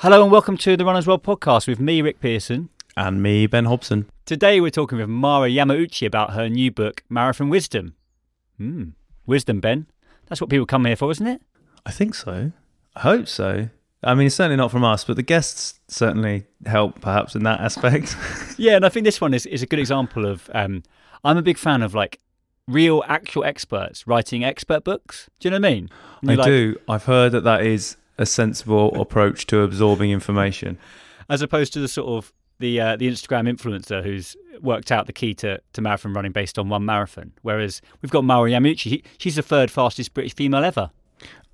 [0.00, 2.68] Hello and welcome to the Runners World podcast with me, Rick Pearson.
[2.98, 4.10] And me, Ben Hobson.
[4.26, 7.94] Today we're talking with Mara Yamauchi about her new book, Marathon Wisdom.
[8.58, 8.90] Hmm,
[9.24, 9.86] wisdom, Ben.
[10.26, 11.40] That's what people come here for, isn't it?
[11.86, 12.52] I think so.
[12.94, 13.70] I hope so.
[14.04, 18.14] I mean, certainly not from us, but the guests certainly help perhaps in that aspect.
[18.58, 20.50] yeah, and I think this one is, is a good example of.
[20.52, 20.82] Um,
[21.24, 22.20] I'm a big fan of like
[22.68, 25.30] real, actual experts writing expert books.
[25.40, 25.90] Do you know what I mean?
[26.28, 26.76] I like, do.
[26.86, 30.78] I've heard that that is a sensible approach to absorbing information,
[31.28, 35.12] as opposed to the sort of the uh, the Instagram influencer who's worked out the
[35.12, 37.32] key to, to marathon running based on one marathon.
[37.42, 38.90] Whereas we've got Mara Yamauchi.
[38.90, 40.90] He, she's the third fastest British female ever.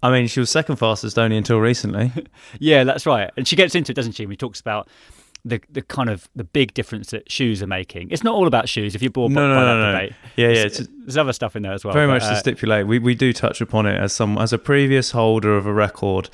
[0.02, 2.12] I mean, she was second fastest only until recently.
[2.58, 3.30] yeah, that's right.
[3.36, 4.26] And she gets into it, doesn't she?
[4.26, 4.88] When she talks about
[5.44, 8.10] the the kind of the big difference that shoes are making.
[8.10, 8.94] It's not all about shoes.
[8.94, 9.92] If you're bored no, by, no, by no, that no.
[9.92, 10.54] debate, yeah, yeah.
[10.54, 11.94] There's, there's, other stuff in there as well.
[11.94, 12.86] Very but, much uh, to stipulate.
[12.86, 16.30] We we do touch upon it as some as a previous holder of a record.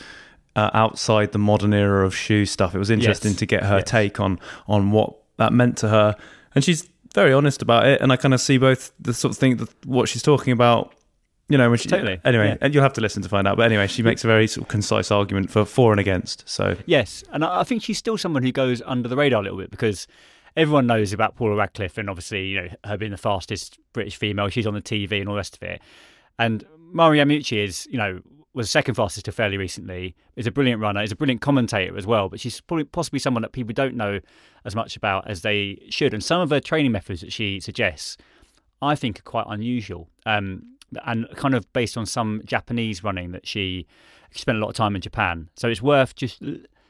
[0.57, 3.39] Uh, outside the modern era of shoe stuff, it was interesting Yes.
[3.39, 3.91] to get her Yes.
[3.91, 6.17] take on on what that meant to her,
[6.53, 8.01] and she's very honest about it.
[8.01, 10.95] And I kind of see both the sort of thing that what she's talking about.
[11.49, 12.57] You know, when she Totally, anyway, yeah.
[12.61, 13.57] and you'll have to listen to find out.
[13.57, 16.47] But anyway, she makes a very sort of concise argument for for and against.
[16.47, 19.59] So Yes, and I think she's still someone who goes under the radar a little
[19.59, 20.07] bit because
[20.57, 24.49] everyone knows about Paula Radcliffe and obviously you know her being the fastest British female.
[24.49, 25.81] She's on the TV and all the rest of it.
[26.39, 28.21] And Mara Yamauchi is you know
[28.59, 30.17] was second fastest till fairly recently.
[30.37, 31.03] Is a brilliant runner.
[31.03, 32.29] Is a brilliant commentator as well.
[32.29, 34.21] But she's probably possibly someone that people don't know
[34.65, 36.13] as much about as they should.
[36.13, 38.17] And some of her training methods that she suggests,
[38.83, 40.09] I think, are quite unusual.
[40.27, 43.87] Um, and kind of based on some Japanese running that she
[44.31, 45.49] she spent a lot of time in Japan.
[45.57, 46.43] So it's worth just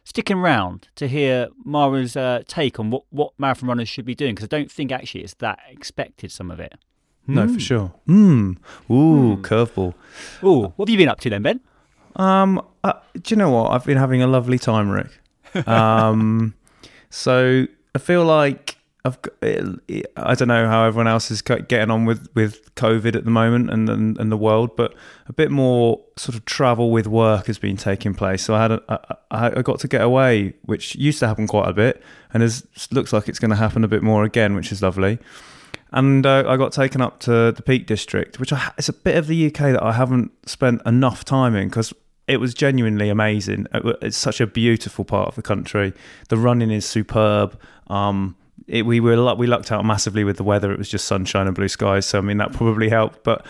[0.04, 4.34] sticking around to hear Mara's uh, take on what, what marathon runners should be doing
[4.34, 6.74] because I don't think actually it's that expected, some of it.
[7.26, 7.54] no, Hmm.
[7.54, 7.92] for sure.
[8.08, 8.56] Mm.
[8.90, 9.94] Ooh, curveball.
[10.42, 11.60] Ooh, what have you been up to then, Ben?
[12.16, 13.70] Um, uh, do you know what?
[13.70, 15.10] I've been having a lovely time, Rick.
[15.68, 16.54] Um,
[17.10, 19.18] so I feel like I've.
[20.16, 23.70] I don't know how everyone else is getting on with with COVID at the moment
[23.70, 24.94] and, and and the world, but
[25.26, 28.42] a bit more sort of travel with work has been taking place.
[28.42, 31.68] So I had a, I, I got to get away, which used to happen quite
[31.68, 34.72] a bit, and is looks like it's going to happen a bit more again, which
[34.72, 35.18] is lovely.
[35.90, 39.16] And uh, I got taken up to the Peak District, which I, it's a bit
[39.16, 41.94] of the UK that I haven't spent enough time in because
[42.26, 43.66] it was genuinely amazing.
[43.72, 45.94] It It's such a beautiful part of the country.
[46.28, 47.58] The running is superb.
[47.86, 48.36] Um,
[48.68, 50.70] it, we were we lucked out massively with the weather.
[50.72, 53.24] It was just sunshine and blue skies, so I mean that probably helped.
[53.24, 53.44] But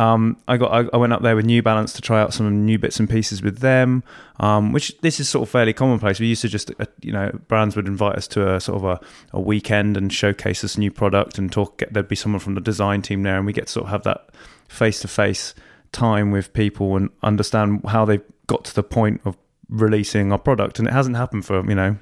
[0.00, 2.66] um, I got I, I went up there with New Balance to try out some
[2.66, 4.02] new bits and pieces with them,
[4.40, 6.18] um, which this is sort of fairly commonplace.
[6.18, 8.84] We used to just uh, you know brands would invite us to a sort of
[8.84, 9.00] a,
[9.32, 11.78] a weekend and showcase this new product and talk.
[11.78, 13.90] Get, there'd be someone from the design team there, and we get to sort of
[13.90, 14.30] have that
[14.68, 15.54] face to face
[15.92, 19.36] time with people and understand how they've got to the point of
[19.68, 20.80] releasing our product.
[20.80, 21.96] And it hasn't happened for you know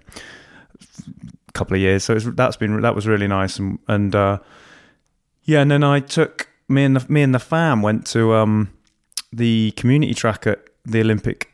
[1.53, 4.39] couple of years, so that's been that was really nice and and uh,
[5.45, 5.61] yeah.
[5.61, 8.73] And then I took me and the me and the fam went to um,
[9.33, 11.51] the community track at the Olympic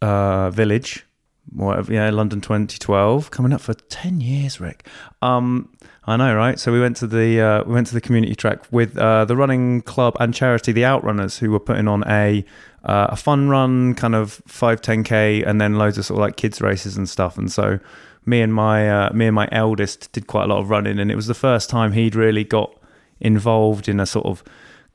[0.00, 1.06] uh, Village,
[1.54, 4.86] whatever, yeah, London 2012, coming up for 10 years, Rick.
[5.20, 5.72] Um,
[6.04, 6.58] I know, right?
[6.58, 9.36] So we went to the uh, we went to the community track with uh, the
[9.36, 12.44] running club and charity, the Outrunners, who were putting on a
[12.84, 16.36] uh, a fun run, kind of five, 10k, and then loads of sort of like
[16.36, 17.38] kids races and stuff.
[17.38, 17.78] And so
[18.24, 21.10] me and my uh, me and my eldest did quite a lot of running, and
[21.10, 22.74] it was the first time he'd really got
[23.20, 24.42] involved in a sort of,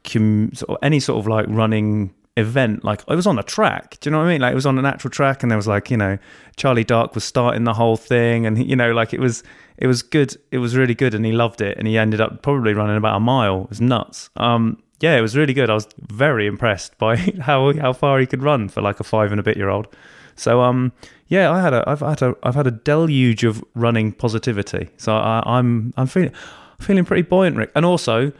[0.06, 2.83] sort of any sort of like running event.
[2.83, 4.00] Like I was on a track.
[4.00, 4.41] Do you know what I mean?
[4.41, 6.18] Like it was on an actual track, and there was like you know
[6.56, 9.44] Charlie Dark was starting the whole thing, and you know like it was
[9.77, 10.35] it was good.
[10.51, 13.18] It was really good, and he loved it, and he ended up probably running about
[13.18, 13.63] a mile.
[13.63, 14.29] It was nuts.
[14.38, 15.69] Um, yeah, it was really good.
[15.69, 19.31] I was very impressed by how how far he could run for like a five
[19.31, 19.88] and a bit year old.
[20.35, 20.91] So um,
[21.27, 24.89] yeah, I had a I've had a I've had a deluge of running positivity.
[24.97, 26.33] So I, I'm I'm feeling
[26.79, 27.71] feeling pretty buoyant, Rick.
[27.75, 28.31] And also,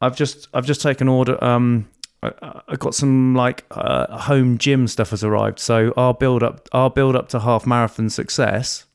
[0.00, 1.42] I've just I've just taken order.
[1.42, 1.88] Um,
[2.22, 5.58] I, I got some like uh, home gym stuff has arrived.
[5.58, 8.86] So our build up our build up to half marathon success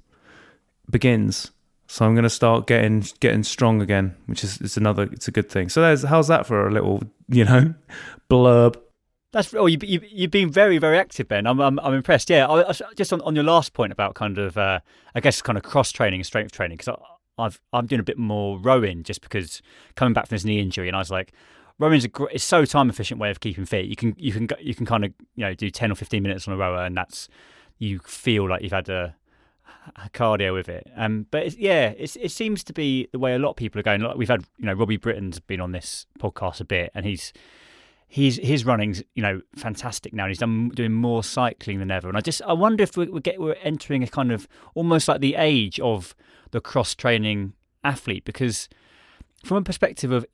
[0.89, 1.51] begins.
[1.87, 5.31] So I'm going to start getting getting strong again, which is it's another it's a
[5.31, 5.69] good thing.
[5.69, 7.73] So there's how's that for a little you know
[8.29, 8.75] blurb.
[9.31, 11.45] That's oh, you, you you've been very very active, Ben.
[11.45, 12.29] I'm I'm, I'm impressed.
[12.29, 14.79] Yeah, I, I, just on, on your last point about kind of uh,
[15.13, 16.97] I guess kind of cross training and strength training because
[17.37, 19.61] I've I'm doing a bit more rowing just because
[19.95, 21.33] coming back from this knee injury and I was like
[21.77, 23.85] rowing's a great, it's so time efficient way of keeping fit.
[23.85, 26.47] You can you can you can kind of you know do ten or fifteen minutes
[26.47, 27.29] on a rower and that's
[27.77, 29.15] you feel like you've had a
[30.13, 30.89] cardio with it.
[30.95, 33.79] Um, but it's, yeah, it's, it seems to be the way a lot of people
[33.79, 34.01] are going.
[34.01, 37.33] Like we've had, you know, Robbie Britton's been on this podcast a bit, and he's
[38.09, 40.23] he's his running's you know fantastic now.
[40.23, 42.09] And he's done doing more cycling than ever.
[42.09, 45.07] And I just I wonder if we're, we get we're entering a kind of almost
[45.07, 46.15] like the age of
[46.51, 47.53] the cross training
[47.83, 48.67] athlete because
[49.45, 50.25] from a perspective of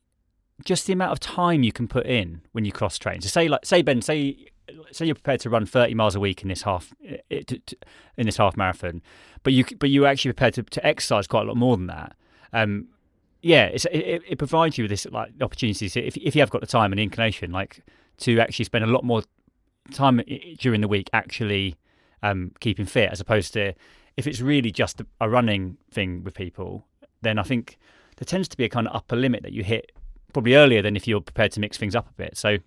[0.63, 3.22] just the amount of time you can put in when you cross train.
[3.22, 4.48] So say like say Ben, say
[4.92, 6.94] say you're prepared to run 30 miles a week in this half
[7.30, 9.01] in this half marathon,
[9.44, 12.16] but you but you're actually prepared to, to exercise quite a lot more than that.
[12.54, 12.88] Um,
[13.45, 16.68] yeah, it, it provides you with this like opportunities if if you have got the
[16.68, 17.83] time and the inclination, like
[18.18, 19.21] to actually spend a lot more
[19.94, 20.19] time
[20.57, 21.75] during the week actually
[22.24, 23.74] um, keeping fit, as opposed to
[24.18, 26.88] if it's really just a running thing with people,
[27.21, 27.77] then I think
[28.18, 29.92] there tends to be a kind of upper limit that you hit
[30.33, 32.36] probably earlier than if you're prepared to mix things up a bit.
[32.36, 32.57] So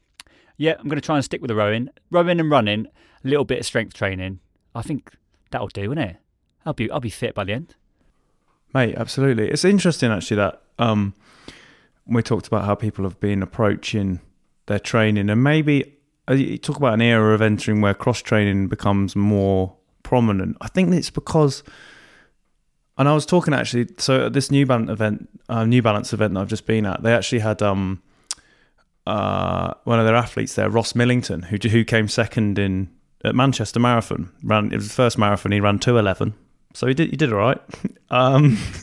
[0.59, 2.87] yeah, I'm going to try and stick with the rowing, rowing and running,
[3.25, 4.39] a little bit of strength training.
[4.77, 5.11] I think
[5.51, 6.17] that'll do, won't it?
[6.65, 7.75] I'll be I'll be fit by the end.
[8.75, 9.49] Mate, absolutely.
[9.49, 11.15] It's interesting actually that um,
[12.07, 14.21] we talked about how people have been approaching
[14.67, 15.97] their training, and maybe
[16.29, 20.57] uh, you talk about an era of entering where cross training becomes more prominent.
[20.61, 21.63] I think it's because,
[22.99, 23.89] and I was talking actually.
[23.97, 27.03] So at this New Balance event, uh, New Balance event that I've just been at,
[27.03, 28.03] they actually had um,
[29.07, 32.91] uh, one of their athletes there, Ross Millington, who who came second in
[33.25, 34.31] at Manchester Marathon.
[34.43, 36.35] Ran it was the first marathon he ran two eleven,
[36.75, 37.61] so he did he did all right.
[38.11, 38.59] um,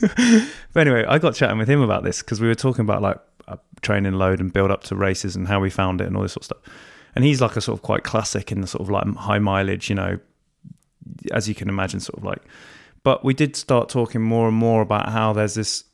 [0.72, 3.18] but anyway, I got chatting with him about this because we were talking about like
[3.48, 6.22] a training load and build up to races and how we found it and all
[6.22, 6.74] this sort of stuff.
[7.14, 9.88] And he's like a sort of quite classic in the sort of like high mileage,
[9.88, 10.18] you know,
[11.32, 12.42] as you can imagine, sort of like.
[13.02, 15.84] But we did start talking more and more about how there's this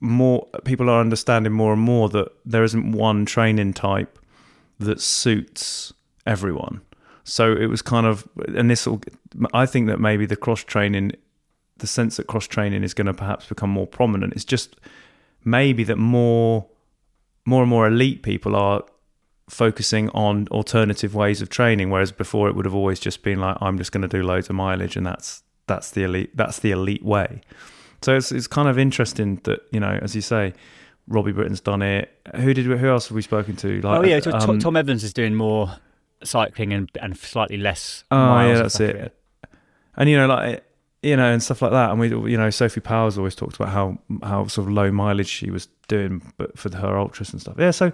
[0.00, 4.18] more people are understanding more and more that there isn't one training type
[4.78, 5.92] that suits
[6.26, 6.82] everyone.
[7.28, 9.00] So it was kind of, and this will,
[9.52, 11.10] I think that maybe the cross training,
[11.78, 14.32] the sense that cross training is going to perhaps become more prominent.
[14.32, 14.76] It's just
[15.44, 16.66] maybe that more,
[17.44, 18.84] more and more elite people are
[19.50, 23.56] focusing on alternative ways of training, whereas before it would have always just been like,
[23.60, 26.70] I'm just going to do loads of mileage, and that's that's the elite that's the
[26.70, 27.40] elite way.
[28.02, 30.54] So it's it's kind of interesting that you know, as you say,
[31.08, 32.08] Robbie Britton's done it.
[32.36, 33.80] Who did who else have we spoken to?
[33.80, 35.76] Like, oh yeah, um, Tom Evans is doing more
[36.24, 38.04] cycling and and slightly less.
[38.10, 39.16] Oh yeah, that's it.
[39.96, 40.64] And you know, like
[41.02, 41.90] you know, and stuff like that.
[41.90, 45.28] And we, you know, Sophie Power's always talked about how how sort of low mileage
[45.28, 47.56] she was doing, but for her ultras and stuff.
[47.58, 47.92] Yeah, so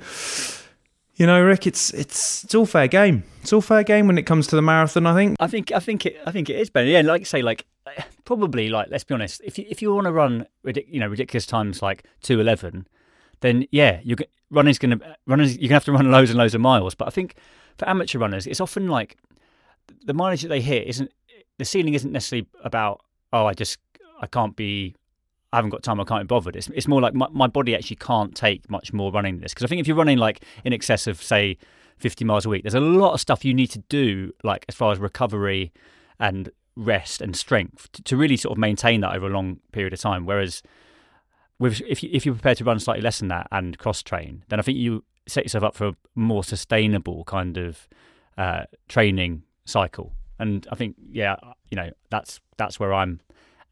[1.17, 3.25] you know, Rick, it's it's it's all fair game.
[3.43, 5.07] It's all fair game when it comes to the marathon.
[5.07, 5.37] I think.
[5.41, 6.87] I think I think it I think it is, Ben.
[6.87, 7.67] Yeah, like say, like
[8.25, 9.41] probably like let's be honest.
[9.45, 12.87] If you if you want to run, you know, ridiculous times like two eleven,
[13.41, 14.17] then yeah, you
[14.51, 16.95] running's gonna runners you're gonna have to run loads and loads of miles.
[16.95, 17.35] But I think
[17.79, 19.17] for amateur runners, it's often like
[20.05, 21.13] the mileage that they hit isn't
[21.59, 23.01] the ceiling isn't necessarily about
[23.33, 23.79] oh I just
[24.21, 24.95] I can't be
[25.53, 26.57] I haven't got time, I can't be bothered.
[26.57, 29.53] It's, it's more like my, my body actually can't take much more running this.
[29.53, 31.59] Because I think if you're running like in excess of, say,
[31.99, 34.75] 50 miles a week, there's a lot of stuff you need to do, like as
[34.75, 35.71] far as recovery
[36.19, 39.93] and rest and strength to, to really sort of maintain that over a long period
[39.93, 40.25] of time.
[40.25, 40.63] Whereas
[41.59, 44.45] with, if, you, if you're prepared to run slightly less than that and cross train,
[44.49, 47.89] then I think you set yourself up for a more sustainable kind of
[48.37, 50.13] uh, training cycle.
[50.39, 51.37] And I think, yeah,
[51.71, 53.21] you know, that's that's where I'm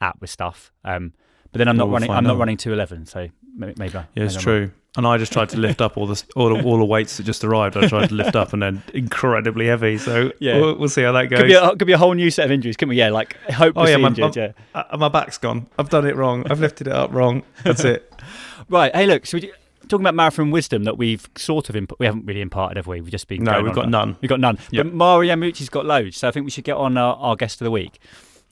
[0.01, 0.73] at with stuff.
[0.85, 1.13] Um,
[1.53, 2.11] but then I'm not we'll running.
[2.11, 2.31] I'm out.
[2.31, 3.75] not running two eleven, so maybe.
[3.77, 4.71] maybe yeah, it's true.
[4.97, 7.23] And I just tried to lift up all the all the, all the weights that
[7.23, 7.77] just arrived.
[7.77, 9.99] I tried to lift up, and then incredibly heavy.
[9.99, 11.41] So yeah, we'll, we'll see how that goes.
[11.41, 12.97] Could be, a, could be a whole new set of injuries, couldn't we?
[12.97, 14.37] Yeah, like hopelessly oh, yeah, my, injured.
[14.37, 15.69] My, yeah, uh, my back's gone.
[15.79, 16.45] I've done it wrong.
[16.51, 17.43] I've lifted it up wrong.
[17.65, 18.13] That's it.
[18.69, 18.95] right.
[18.95, 19.27] Hey, look.
[19.27, 19.53] So we
[19.91, 23.01] talking about marathon wisdom that we've sort of imp- we haven't really imparted, have we?
[23.01, 24.17] We've just been no, we've got none.
[24.21, 24.59] We've got none.
[24.71, 24.87] Yep.
[24.87, 27.61] But Mara Yamauchi's got loads, so I think we should get on our, our guest
[27.61, 27.99] of the week.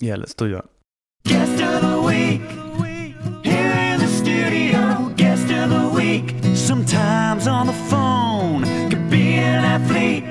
[0.01, 0.67] Yeah, let's do that.
[1.25, 2.43] Guest of the week
[3.45, 5.13] here in the studio.
[5.17, 10.25] Guest of the week sometimes on the phone could be an athlete,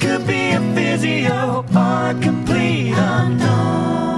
[0.00, 4.09] could be a physio or a complete unknown.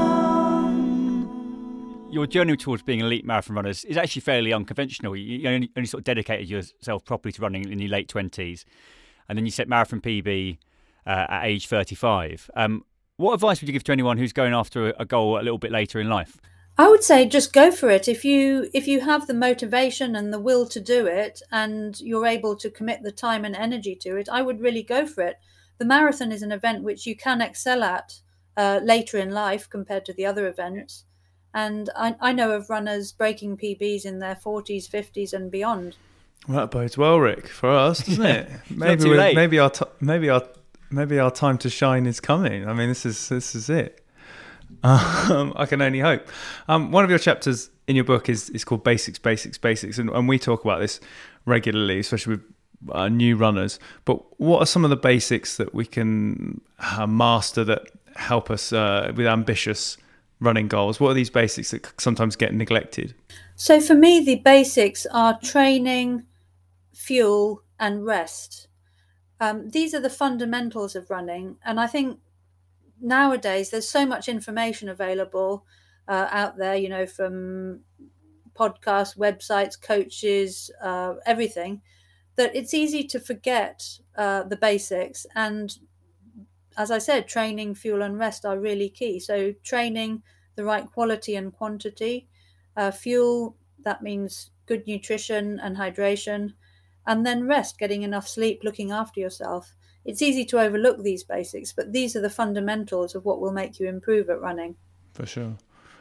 [2.13, 5.17] Your journey towards being elite marathon runners is actually fairly unconventional.
[5.17, 8.67] You only, only sort of dedicated yourself properly to running in your late 20s,
[9.31, 10.59] and then you set marathon PB
[11.07, 12.51] uh, at age 35.
[12.55, 12.85] Um,
[13.17, 15.57] what advice would you give to anyone who's going after a- a goal a little
[15.57, 16.39] bit later in life?
[16.77, 18.09] I would say just go for it.
[18.09, 22.27] If you if you have the motivation and the will to do it and you're
[22.27, 25.37] able to commit the time and energy to it, I would really go for it.
[25.79, 28.21] The marathon is an event which you can excel at
[28.55, 31.05] uh, later in life compared to the other events.
[31.55, 35.97] And I, I know of runners breaking PBs in their 40s, 50s, and beyond.
[36.49, 38.51] Well, that bodes well, Rick, for us, doesn't it?
[38.71, 39.37] maybe we- late.
[39.37, 40.43] maybe our t- maybe our
[40.91, 42.69] maybe our time to shine is coming.
[42.69, 44.05] I mean, this is this is it.
[44.83, 46.27] Um, I can only hope.
[46.69, 50.11] Um, one of your chapters in your book is is called Basics, Basics, Basics, and,
[50.11, 51.01] and we talk about this
[51.45, 52.45] regularly, especially with
[52.91, 53.79] uh, new runners.
[54.05, 57.83] But what are some of the basics that we can uh, master that
[58.17, 59.97] help us uh, with ambitious
[60.43, 61.01] running goals?
[61.01, 63.15] What are these basics that sometimes get neglected?
[63.57, 66.27] So for me, the basics are training,
[66.93, 68.69] fuel, and rest.
[69.41, 72.19] Um, these are the fundamentals of running, and I think
[73.01, 75.65] nowadays there's so much information available
[76.07, 76.77] uh, out there.
[76.77, 77.81] You know, from
[78.55, 81.83] podcasts, websites, coaches, uh, everything,
[82.37, 85.27] that it's easy to forget uh, the basics.
[85.35, 85.77] And
[86.77, 89.21] as I said, training, fuel, and rest are really key.
[89.21, 90.23] So training
[90.57, 92.29] the right quality and quantity.
[92.77, 96.55] Uh, fuel that means good nutrition and hydration.
[97.07, 99.75] And then rest getting enough sleep looking after yourself.
[100.05, 103.79] It's easy to overlook these basics but these are the fundamentals of what will make
[103.79, 104.77] you improve at running.
[105.15, 105.57] For sure.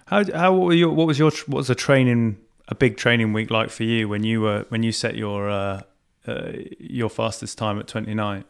[0.05, 2.37] How how were your, what was your what was a training
[2.67, 5.81] a big training week like for you when you were when you set your uh,
[6.27, 8.43] uh, your fastest time at 29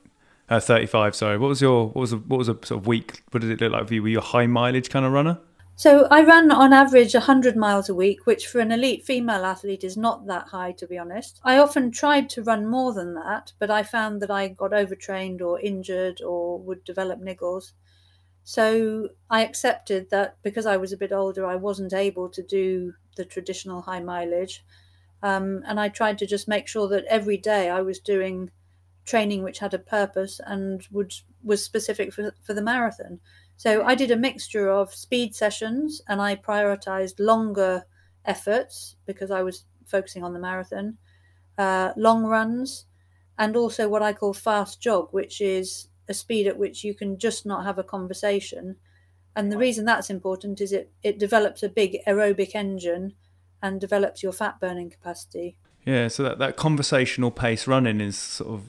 [0.52, 1.38] uh, 35 sorry.
[1.38, 3.62] What was your what was a, what was a sort of week what did it
[3.62, 4.04] look like for you?
[4.04, 5.40] Were you a high mileage kind of runner?
[5.76, 9.84] So i ran on average 100 miles a week which for an elite female athlete
[9.84, 11.40] is not that high to be honest.
[11.44, 15.42] I often tried to run more than that but i found that i got overtrained
[15.42, 17.72] or injured or would develop niggles.
[18.44, 22.94] So I accepted that because I was a bit older, I wasn't able to do
[23.16, 24.66] the traditional high mileage.
[25.24, 28.50] Um, and I tried to just make sure that every day I was doing
[29.06, 33.20] training which had a purpose and would was specific for, for the marathon.
[33.58, 37.86] So I did a mixture of speed sessions and I prioritized longer
[38.26, 40.98] efforts because I was focusing on the marathon,
[41.58, 42.86] uh, long runs,
[43.38, 47.18] and also what I call fast jog, which is a speed at which you can
[47.18, 48.78] just not have a conversation.
[49.36, 53.14] And the reason that's important is it, it develops a big aerobic engine
[53.62, 55.58] and develops your fat burning capacity.
[55.86, 58.68] Yeah so that, that conversational pace running is sort of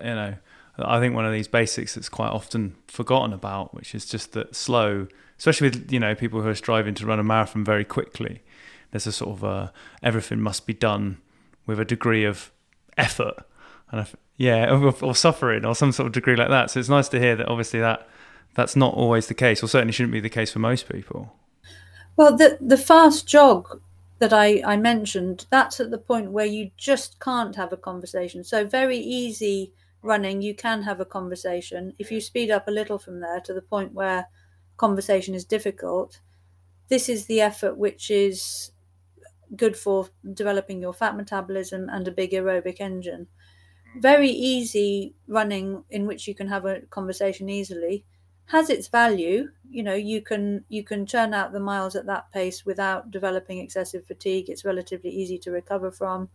[0.00, 0.34] you know
[0.80, 4.54] I think one of these basics that's quite often forgotten about which is just that
[4.54, 8.42] slow especially with you know people who are striving to run a marathon very quickly
[8.90, 9.70] there's a sort of uh,
[10.02, 11.18] everything must be done
[11.66, 12.50] with a degree of
[12.96, 13.44] effort
[13.90, 16.70] and if, yeah or, or suffering or some sort of degree like that.
[16.70, 18.08] So it's nice to hear that obviously that
[18.54, 21.34] that's not always the case or certainly shouldn't be the case for most people.
[22.16, 23.80] Well, the, the fast jog
[24.18, 28.44] that I, I mentioned, that's at the point where you just can't have a conversation.
[28.44, 29.72] So, very easy
[30.02, 31.94] running, you can have a conversation.
[31.98, 34.26] If you speed up a little from there to the point where
[34.76, 36.20] conversation is difficult,
[36.88, 38.72] this is the effort which is
[39.56, 43.26] good for developing your fat metabolism and a big aerobic engine.
[44.00, 48.04] Very easy running in which you can have a conversation easily
[48.48, 49.48] has its value.
[49.70, 53.58] You know, you can you can churn out the miles at that pace without developing
[53.58, 54.48] excessive fatigue.
[54.48, 56.28] It's relatively easy to recover from.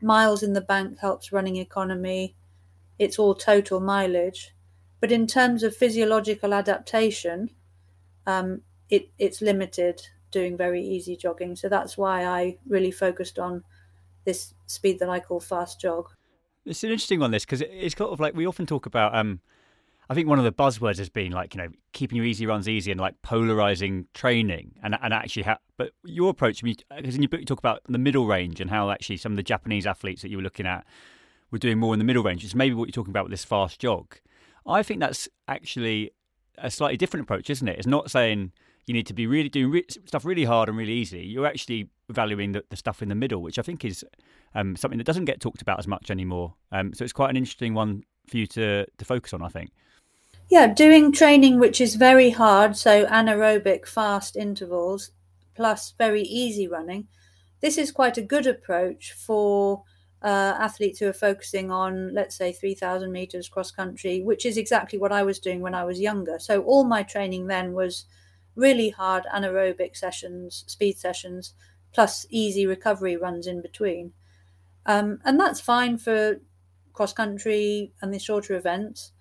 [0.00, 2.36] Miles in the bank helps running economy.
[2.98, 4.54] It's all total mileage.
[5.00, 7.50] But in terms of physiological adaptation,
[8.26, 11.56] um, it, it's limited doing very easy jogging.
[11.56, 13.64] So that's why I really focused on
[14.24, 16.10] this speed that I call fast jog.
[16.64, 19.14] It's an interesting one, this, because it's kind of like we often talk about.
[19.16, 19.40] Um,
[20.10, 22.68] I think one of the buzzwords has been like you know keeping your easy runs
[22.68, 25.46] easy and like polarizing training and and actually.
[25.76, 28.90] But your approach, because in your book you talk about the middle range and how
[28.90, 30.84] actually some of the Japanese athletes that you were looking at
[31.52, 32.44] were doing more in the middle range.
[32.44, 34.16] It's maybe what you're talking about with this fast jog.
[34.66, 36.10] I think that's actually
[36.58, 37.78] a slightly different approach, isn't it?
[37.78, 38.50] It's not saying
[38.86, 41.20] you need to be really doing re- stuff really hard and really easy.
[41.20, 44.04] You're actually valuing the, the stuff in the middle, which I think is
[44.56, 46.54] um, something that doesn't get talked about as much anymore.
[46.72, 49.42] Um, so it's quite an interesting one for you to to focus on.
[49.42, 49.70] I think.
[50.50, 55.12] Yeah, doing training which is very hard, so anaerobic fast intervals
[55.54, 57.08] plus very easy running.
[57.60, 59.84] This is quite a good approach for
[60.22, 64.98] uh, athletes who are focusing on, let's say, 3,000 meters cross country, which is exactly
[64.98, 66.38] what I was doing when I was younger.
[66.38, 68.04] So all my training then was
[68.56, 71.54] really hard anaerobic sessions, speed sessions,
[71.92, 74.12] plus easy recovery runs in between.
[74.86, 76.40] Um, and that's fine for
[76.92, 79.12] cross country and the shorter events,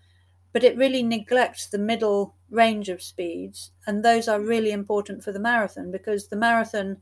[0.52, 3.72] but it really neglects the middle range of speeds.
[3.86, 6.98] And those are really important for the marathon because the marathon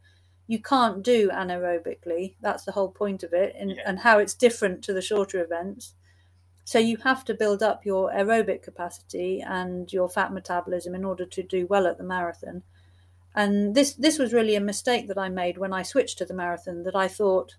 [0.47, 2.35] you can't do anaerobically.
[2.41, 3.83] That's the whole point of it, and, Yeah.
[3.85, 5.93] and how it's different to the shorter events.
[6.63, 11.25] So you have to build up your aerobic capacity and your fat metabolism in order
[11.25, 12.63] to do well at the marathon.
[13.35, 16.33] And this this was really a mistake that I made when I switched to the
[16.33, 16.83] marathon.
[16.83, 17.55] That I thought,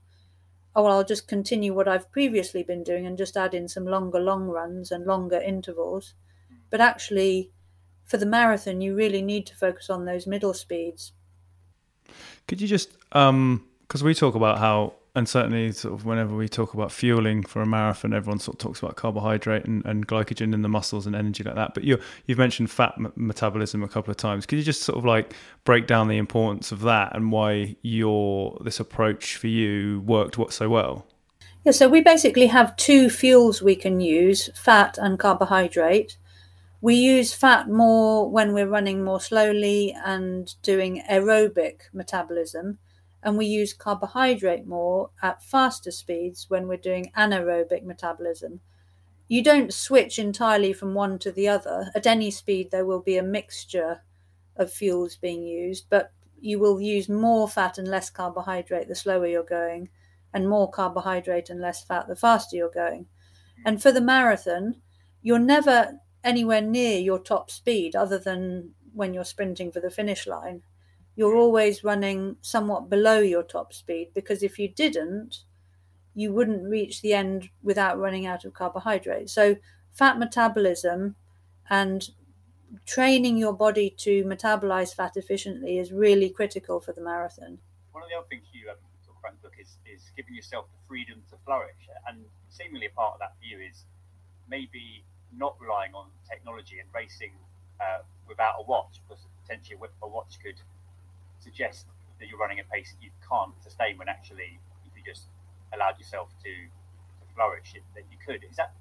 [0.75, 3.87] oh well, I'll just continue what I've previously been doing and just add in some
[3.87, 6.14] longer long runs and longer intervals.
[6.70, 7.50] But actually,
[8.04, 11.12] for the marathon, you really need to focus on those middle speeds.
[12.46, 16.48] Could you just, um, because we talk about how, and certainly sort of whenever we
[16.48, 20.54] talk about fueling for a marathon, everyone sort of talks about carbohydrate and, and glycogen
[20.54, 21.75] in the muscles and energy like that.
[21.75, 24.46] But you you've mentioned fat m- metabolism a couple of times.
[24.46, 25.34] Could you just sort of like
[25.64, 30.52] break down the importance of that and why your this approach for you worked what
[30.52, 31.04] so well?
[31.64, 36.16] Yeah, so we basically have two fuels we can use fat and carbohydrate.
[36.80, 42.78] We use fat more when we're running more slowly and doing aerobic metabolism,
[43.22, 48.60] and we use carbohydrate more at faster speeds when we're doing anaerobic metabolism.
[49.28, 51.90] You don't switch entirely from one to the other.
[51.94, 54.02] At any speed, there will be a mixture
[54.56, 59.26] of fuels being used, but you will use more fat and less carbohydrate the slower
[59.26, 59.90] you're going
[60.32, 63.06] and more carbohydrate and less fat the faster you're going.
[63.64, 64.76] And for the marathon,
[65.22, 70.26] you're never anywhere near your top speed other than when you're sprinting for the finish
[70.26, 70.62] line.
[71.18, 75.38] You're always running somewhat below your top speed because if you didn't,
[76.14, 79.28] you wouldn't reach the end without running out of carbohydrate.
[79.28, 79.56] So,
[79.90, 81.16] fat metabolism
[81.68, 82.08] and
[82.87, 87.59] training your body to metabolize fat efficiently is really critical for the marathon.
[87.90, 90.37] one of the other things you um, talk about in the book is, is giving
[90.37, 91.88] yourself the freedom to flourish.
[92.07, 93.83] And seemingly a part of that for you is
[94.48, 95.02] maybe
[95.37, 97.33] not relying on technology and racing
[97.81, 100.61] uh, without a watch, because potentially a watch could
[101.48, 101.87] suggest
[102.18, 104.50] that you're running a pace that you can't sustain when actually,
[104.87, 105.24] if you just
[105.74, 106.52] allowed yourself to,
[107.20, 108.44] to flourish, it, that you could.
[108.50, 108.72] Is that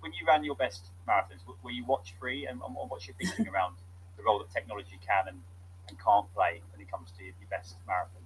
[0.00, 1.40] when you ran your best marathons?
[1.62, 3.76] Were you watch free, and, and what's your thinking around
[4.16, 5.40] the role that technology can and,
[5.88, 8.22] and can't play when it comes to your best marathon?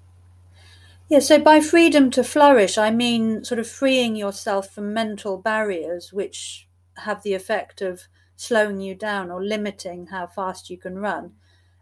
[1.09, 6.13] Yeah, so by freedom to flourish, I mean sort of freeing yourself from mental barriers
[6.13, 8.03] which have the effect of
[8.37, 11.35] slowing you down or limiting how fast you can run.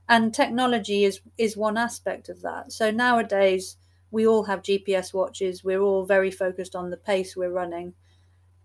[0.09, 2.73] And technology is, is one aspect of that.
[2.73, 3.77] So nowadays,
[4.11, 7.95] we all have GPS watches, we're all very focused on the pace we're running.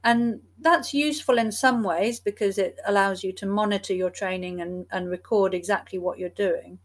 [0.04, 4.86] And that's useful in some ways because it allows you to monitor your training and,
[4.91, 6.80] and record exactly what you're doing.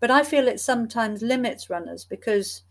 [0.00, 2.62] But I feel it sometimes limits runners because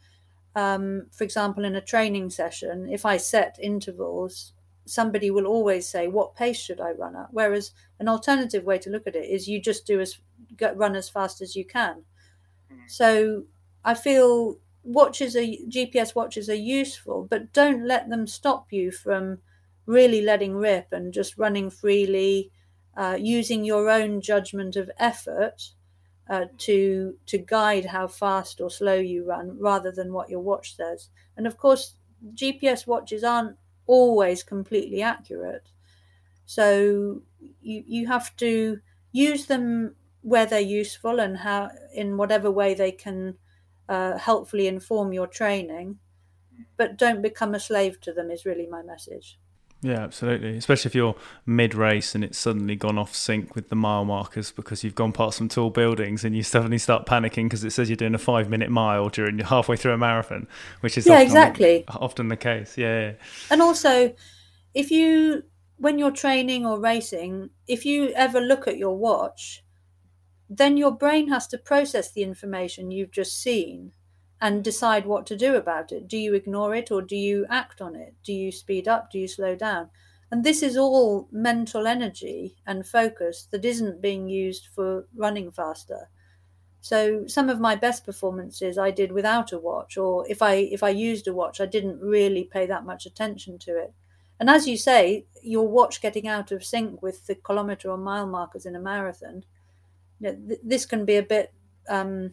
[0.55, 4.53] um, for example, in a training session, if I set intervals,
[4.85, 8.89] somebody will always say, "What pace should I run at?" Whereas an alternative way to
[8.89, 10.19] look at it is you just do as
[10.57, 12.03] go, run as fast as you can.
[12.85, 13.45] So
[13.83, 19.39] I feel watches are GPS watches are useful, but don't let them stop you from
[19.85, 22.51] really letting rip and just running freely,
[22.95, 25.71] uh, using your own judgment of effort
[26.29, 30.75] uh, to to guide how fast or slow you run rather than what your watch
[30.75, 31.09] says.
[31.35, 31.95] And of course,
[32.33, 35.67] GPS watches aren't always completely accurate.
[36.45, 37.21] So
[37.61, 38.79] you you have to
[39.11, 43.35] use them where they're useful and how in whatever way they can
[43.89, 45.99] uh, helpfully inform your training.
[46.77, 49.39] But don't become a slave to them is really my message.
[49.83, 50.57] Yeah, absolutely.
[50.57, 54.51] Especially if you're mid race and it's suddenly gone off sync with the mile markers
[54.51, 57.89] because you've gone past some tall buildings and you suddenly start panicking because it says
[57.89, 60.47] you're doing a five minute mile during halfway through a marathon,
[60.81, 61.83] which is Yeah, often, exactly.
[61.87, 62.77] often the case.
[62.77, 63.13] Yeah, yeah.
[63.49, 64.13] And also,
[64.75, 65.43] if you,
[65.77, 69.63] when you're training or racing, if you ever look at your watch,
[70.53, 73.93] then your brain has to process the information you've just seen
[74.41, 76.09] and decide what to do about it.
[76.09, 78.15] Do you ignore it or do you act on it?
[78.23, 79.09] Do you speed up?
[79.09, 79.89] Do you slow down?
[80.29, 86.09] And this is all mental energy and focus that isn't being used for running faster.
[86.81, 90.83] So some of my best performances I did without a watch, or if I if
[90.83, 93.93] I used a watch, I didn't really pay that much attention to it.
[94.39, 98.25] And as you say, your watch getting out of sync with the kilometer or mile
[98.25, 99.43] markers in a marathon,
[100.21, 101.53] you know, th- this can be a bit
[101.89, 102.31] um,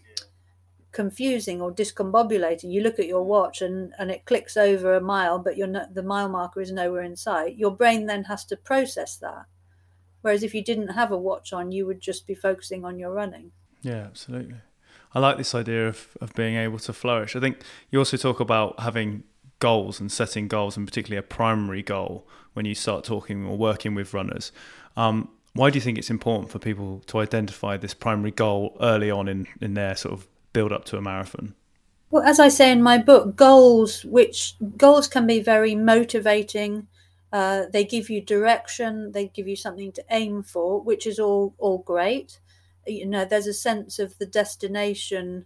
[0.92, 2.72] confusing or discombobulating.
[2.72, 6.28] You look at your watch and, and it clicks over a mile, but the mile
[6.28, 7.56] marker is nowhere in sight.
[7.56, 9.46] Your brain then has to process that.
[10.20, 13.12] Whereas if you didn't have a watch on, you would just be focusing on your
[13.12, 13.52] running.
[13.82, 14.56] Yeah, absolutely.
[15.14, 17.36] I like this idea of, of being able to flourish.
[17.36, 19.24] I think you also talk about having
[19.60, 23.94] goals and setting goals, and particularly a primary goal when you start talking or working
[23.94, 24.52] with runners.
[24.96, 29.10] Um, why do you think it's important for people to identify this primary goal early
[29.10, 31.54] on in, in their sort of build up to a marathon?
[32.10, 36.86] Well, as I say in my book, goals which goals can be very motivating.
[37.32, 39.12] Uh, they give you direction.
[39.12, 42.40] They give you something to aim for, which is all all great.
[42.86, 45.44] You know, there's a sense of the destination,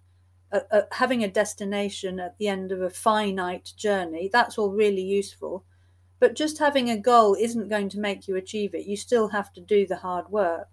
[0.53, 4.31] uh, uh, having a destination at the end of a finite journey.
[4.33, 5.65] That's all really useful.
[6.23, 8.87] But just having a goal isn't going to make you achieve it.
[8.87, 10.69] You still have to do the hard work,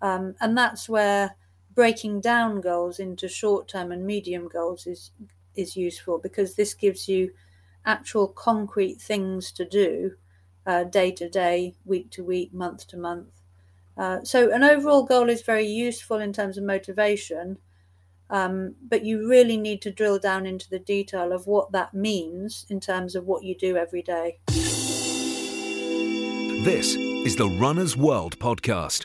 [0.00, 1.36] um, and that's where
[1.74, 5.10] breaking down goals into short term and medium goals is
[5.54, 7.32] is useful because this gives you
[7.84, 10.16] actual concrete things to do
[10.66, 13.28] uh, day to day, week to week, month to month.
[13.96, 17.58] Uh, so an overall goal is very useful in terms of motivation,
[18.30, 22.66] um, but you really need to drill down into the detail of what that means
[22.70, 24.38] in terms of what you do every day.
[26.66, 29.04] This is the Runner's World podcast.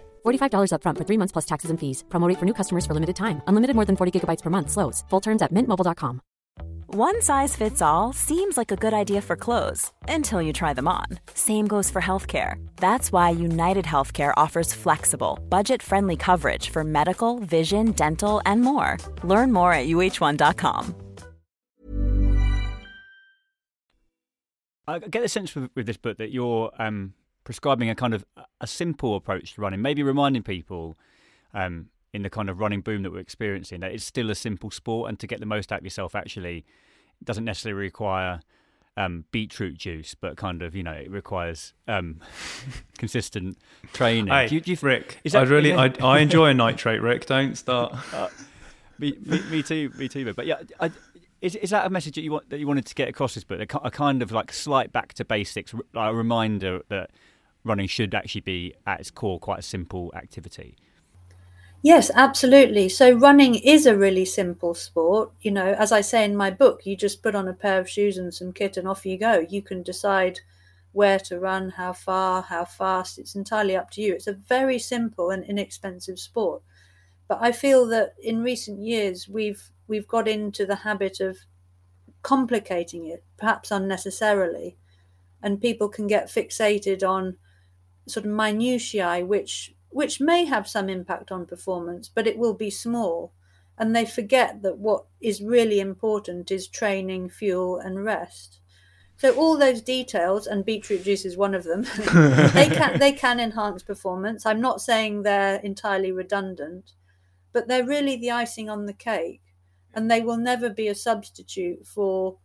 [0.23, 2.03] $45 upfront for three months plus taxes and fees.
[2.09, 3.41] Promote for new customers for limited time.
[3.47, 4.69] Unlimited more than 40 gigabytes per month.
[4.69, 5.03] Slows.
[5.09, 6.21] Full terms at mintmobile.com.
[6.93, 10.89] One size fits all seems like a good idea for clothes until you try them
[10.89, 11.05] on.
[11.33, 12.55] Same goes for healthcare.
[12.75, 18.97] That's why United Healthcare offers flexible, budget friendly coverage for medical, vision, dental, and more.
[19.23, 20.95] Learn more at uh1.com.
[24.85, 28.25] I get the sense with, with this book that you're um, prescribing a kind of
[28.59, 30.97] a simple approach to running, maybe reminding people
[31.53, 34.71] um, in the kind of running boom that we're experiencing that it's still a simple
[34.71, 36.65] sport, and to get the most out of yourself actually
[37.23, 38.41] doesn't necessarily require
[38.97, 42.19] um, beetroot juice, but kind of you know it requires um,
[42.97, 43.57] consistent
[43.93, 44.27] training.
[44.27, 47.01] Hey, do you, do you, Rick, is that- I really, I, I enjoy a nitrate.
[47.01, 47.95] Rick, don't start.
[48.13, 48.29] Uh,
[48.99, 50.31] me, me, me too, me too.
[50.31, 50.91] But yeah, I,
[51.41, 53.43] is is that a message that you want that you wanted to get across this
[53.43, 53.59] book?
[53.73, 57.09] A, a kind of like slight back to basics, like a reminder that
[57.63, 60.75] running should actually be at its core quite a simple activity.
[61.83, 62.89] Yes, absolutely.
[62.89, 65.31] So running is a really simple sport.
[65.41, 67.89] You know, as I say in my book, you just put on a pair of
[67.89, 69.45] shoes and some kit and off you go.
[69.49, 70.41] You can decide
[70.91, 73.17] where to run, how far, how fast.
[73.17, 74.13] It's entirely up to you.
[74.13, 76.61] It's a very simple and inexpensive sport.
[77.27, 81.37] But I feel that in recent years we've we've got into the habit of
[82.21, 84.77] complicating it, perhaps unnecessarily,
[85.41, 87.37] and people can get fixated on
[88.07, 92.69] sort of minutiae which which may have some impact on performance, but it will be
[92.69, 93.33] small.
[93.77, 98.61] And they forget that what is really important is training, fuel, and rest.
[99.17, 101.83] So all those details, and beetroot juice is one of them,
[102.53, 104.45] they can they can enhance performance.
[104.45, 106.93] I'm not saying they're entirely redundant,
[107.53, 109.43] but they're really the icing on the cake,
[109.93, 112.37] and they will never be a substitute for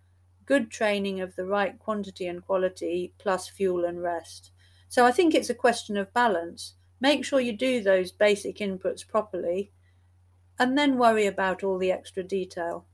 [0.44, 4.50] good training of the right quantity and quality plus fuel and rest.
[4.96, 6.72] So I think it's a question of balance.
[7.02, 9.70] Make sure you do those basic inputs properly
[10.58, 12.86] and then worry about all the extra detail.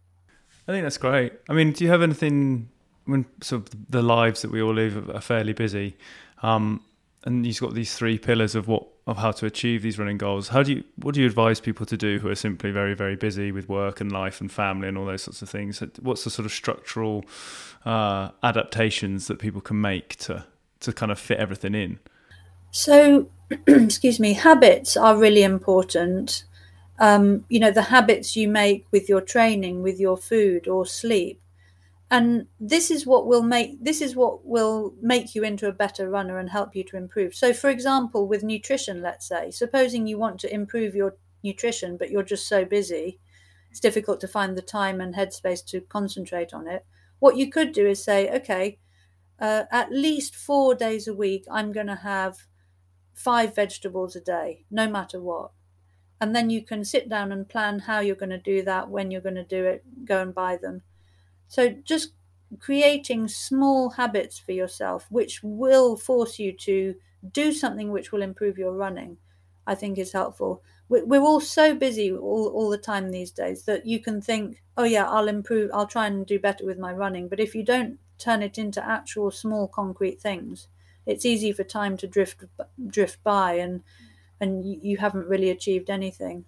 [0.66, 1.32] I think that's great.
[1.48, 2.70] I mean, do you have anything
[3.04, 5.96] when sort of the lives that we all live are fairly busy,
[6.42, 6.82] um,
[7.22, 10.48] and you've got these three pillars of what of how to achieve these running goals.
[10.48, 13.14] How do you what do you advise people to do who are simply very very
[13.14, 15.80] busy with work and life and family and all those sorts of things?
[16.00, 17.24] What's the sort of structural
[17.84, 20.46] uh, adaptations that people can make to
[20.83, 21.99] to kind of fit everything in?
[22.71, 23.29] So,
[23.66, 26.45] excuse me, habits are really important.
[26.99, 31.40] Um, you know, the habits you make with your training, with your food or sleep.
[32.11, 36.11] And this is what will make this is what will make you into a better
[36.11, 37.35] runner and help you to improve.
[37.35, 42.11] So, for example, with nutrition, let's say, supposing you want to improve your nutrition, but
[42.11, 43.18] you're just so busy,
[43.71, 46.85] it's difficult to find the time and headspace to concentrate on it.
[47.18, 48.79] What you could do is say, okay,
[49.42, 52.46] uh, at least four days a week, I'm going to have
[53.12, 55.50] five vegetables a day, no matter what.
[56.20, 59.11] And then you can sit down and plan how you're going to do that, when
[59.11, 60.83] you're going to do it, go and buy them.
[61.48, 62.12] So just
[62.61, 66.94] creating small habits for yourself, which will force you to
[67.33, 69.16] do something which will improve your running,
[69.66, 70.62] I think is helpful.
[70.88, 74.85] We're all so busy all, all the time these days that you can think, oh,
[74.85, 77.28] yeah, I'll improve, I'll try and do better with my running.
[77.28, 80.68] But if you don't turn it into actual small concrete things,
[81.06, 82.44] it's easy for time to drift
[82.87, 83.82] drift by and
[84.40, 86.44] and you haven't really achieved anything.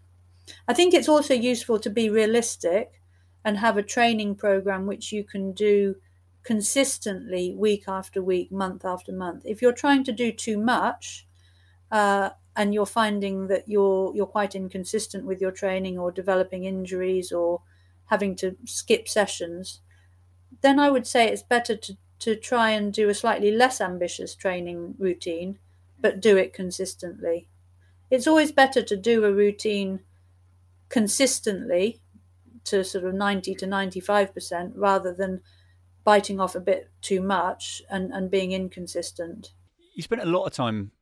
[0.68, 3.00] I think it's also useful to be realistic
[3.44, 5.96] and have a training program which you can do
[6.42, 9.42] consistently week after week, month after month.
[9.46, 11.26] If you're trying to do too much
[11.90, 17.32] uh, and you're finding that you're you're quite inconsistent with your training or developing injuries
[17.32, 17.62] or
[18.06, 19.80] having to skip sessions,
[20.60, 24.34] then I would say it's better to to try and do a slightly less ambitious
[24.34, 25.58] training routine,
[26.00, 27.48] but do it consistently.
[28.10, 30.00] It's always better to do a routine
[30.88, 32.00] consistently
[32.64, 35.42] to sort of 90 to 95% rather than
[36.02, 39.52] biting off a bit too much and, and being inconsistent.
[39.94, 40.92] You spent a lot of time,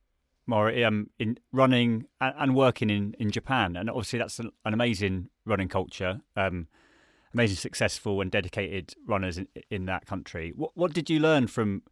[0.46, 4.74] Mara, um, in running and, and, working in, in Japan, and obviously that's an, an
[4.74, 6.20] amazing running culture.
[6.36, 6.68] Um,
[7.34, 10.52] amazing, successful and dedicated runners in, in that country.
[10.54, 11.82] What what did you learn from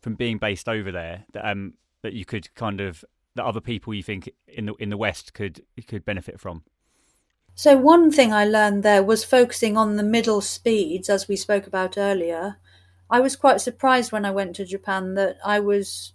[0.00, 3.04] from being based over there that um that you could kind of
[3.36, 6.62] that other people you think in the in the West could could benefit from?
[7.54, 11.66] So one thing I learned there was focusing on the middle speeds, as we spoke
[11.66, 12.56] about earlier.
[13.10, 16.12] I was quite surprised when I went to Japan that I was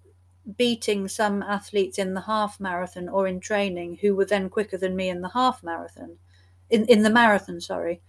[0.58, 4.95] beating some athletes in the half marathon or in training who were then quicker than
[4.95, 6.17] me in the half marathon,
[6.69, 7.60] in in the marathon.
[7.60, 8.02] Sorry,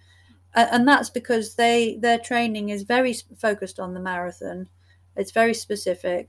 [0.57, 4.69] and that's because they their training is very focused on the marathon.
[5.17, 6.29] It's very specific,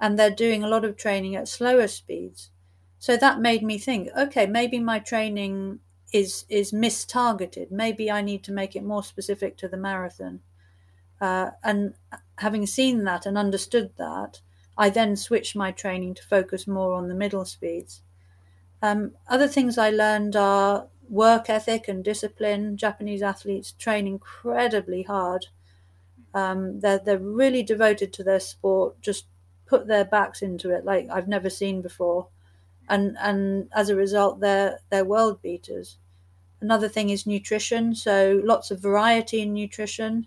[0.00, 2.50] and they're doing a lot of training at slower speeds.
[2.98, 5.80] So that made me think, okay, maybe my training
[6.12, 7.70] is is mistargeted.
[7.70, 10.40] Maybe I need to make it more specific to the marathon.
[11.20, 11.94] Uh, and
[12.38, 14.40] having seen that and understood that,
[14.76, 18.02] I then switched my training to focus more on the middle speeds.
[18.82, 22.76] Um, other things I learned are work ethic and discipline.
[22.76, 25.46] Japanese athletes train incredibly hard.
[26.34, 29.00] Um, they're they're really devoted to their sport.
[29.00, 29.26] Just
[29.66, 32.28] put their backs into it like I've never seen before,
[32.88, 35.98] and and as a result, they're they're world beaters.
[36.60, 37.94] Another thing is nutrition.
[37.94, 40.26] So lots of variety in nutrition.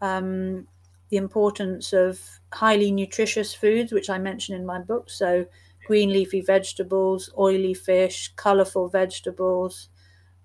[0.00, 0.68] Um,
[1.10, 2.20] the importance of
[2.52, 5.10] highly nutritious foods, which I mention in my book.
[5.10, 5.46] So
[5.84, 9.88] green leafy vegetables, oily fish, colorful vegetables,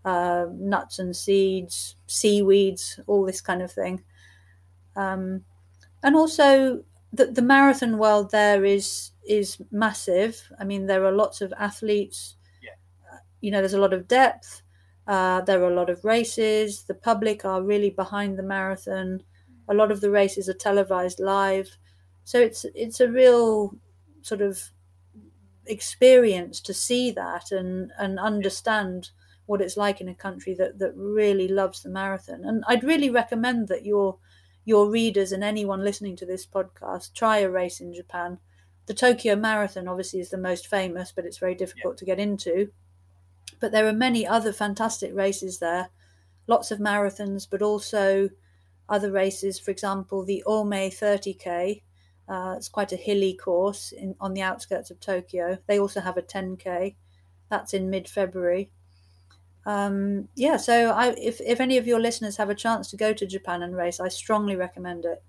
[0.05, 4.03] uh, nuts and seeds, seaweeds, all this kind of thing.
[4.95, 5.43] Um,
[6.03, 10.41] and also, the, the marathon world there is is massive.
[10.59, 12.35] I mean, there are lots of athletes.
[12.61, 13.19] Yeah.
[13.41, 14.61] You know, there's a lot of depth.
[15.07, 16.83] Uh, there are a lot of races.
[16.83, 19.23] The public are really behind the marathon.
[19.67, 21.77] A lot of the races are televised live,
[22.23, 23.75] so it's it's a real
[24.21, 24.59] sort of
[25.69, 29.11] experience to see that and and understand
[29.45, 32.43] what it's like in a country that that really loves the marathon.
[32.43, 34.17] And I'd really recommend that your
[34.65, 38.39] your readers and anyone listening to this podcast try a race in Japan.
[38.85, 41.99] The Tokyo Marathon obviously is the most famous, but it's very difficult yeah.
[41.99, 42.71] to get into.
[43.59, 45.89] But there are many other fantastic races there,
[46.47, 48.29] lots of marathons, but also
[48.87, 49.59] other races.
[49.59, 51.81] For example, the Ome 30k,
[52.29, 55.57] uh, it's quite a hilly course in, on the outskirts of Tokyo.
[55.67, 56.95] They also have a 10k.
[57.49, 58.69] That's in mid February.
[59.65, 63.13] Um, yeah, so I, if if any of your listeners have a chance to go
[63.13, 65.23] to Japan and race, I strongly recommend it.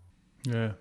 [0.44, 0.72] Yeah.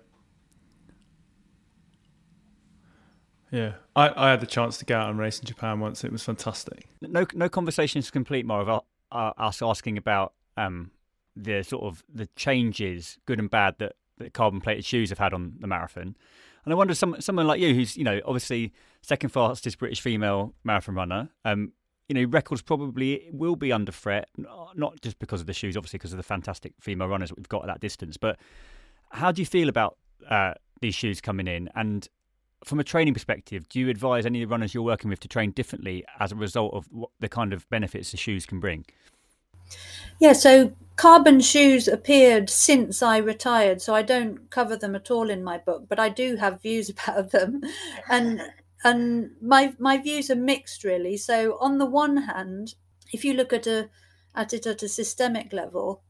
[3.50, 6.04] Yeah, I, I had the chance to go out and race in Japan once.
[6.04, 6.86] It was fantastic.
[7.02, 8.68] No, no conversations complete, more of
[9.10, 10.92] uh, us asking about um,
[11.34, 15.34] the sort of the changes, good and bad, that that carbon plated shoes have had
[15.34, 16.16] on the marathon.
[16.64, 20.54] And I wonder, some, someone like you, who's you know obviously second fastest British female
[20.64, 21.72] marathon runner, um,
[22.08, 24.28] you know records probably will be under threat,
[24.74, 27.62] not just because of the shoes, obviously because of the fantastic female runners we've got
[27.62, 28.16] at that distance.
[28.16, 28.38] But
[29.10, 29.96] how do you feel about
[30.28, 31.68] uh, these shoes coming in?
[31.74, 32.06] And
[32.64, 35.28] from a training perspective, do you advise any of the runners you're working with to
[35.28, 38.84] train differently as a result of what the kind of benefits the shoes can bring?
[40.18, 45.30] Yeah, so carbon shoes appeared since I retired, so I don't cover them at all
[45.30, 47.62] in my book, but I do have views about them.
[48.08, 48.42] And
[48.84, 51.16] and my my views are mixed really.
[51.16, 52.74] So on the one hand,
[53.12, 53.90] if you look at a
[54.34, 56.02] at it at a systemic level,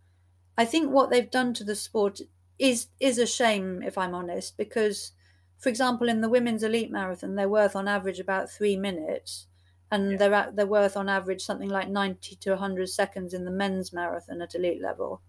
[0.58, 2.20] I think what they've done to the sport
[2.58, 5.12] is is a shame if I'm honest, because
[5.58, 9.46] for example, in the women's elite marathon, they're worth on average about three minutes
[9.90, 13.50] and they're at, they're worth on average something like 90 to 100 seconds in the
[13.50, 15.22] men's marathon at elite level.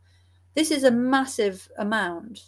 [0.54, 2.42] This is a massive amount.